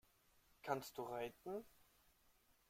Kannst 0.63 0.97
du 0.97 1.03
reiten? 1.03 1.63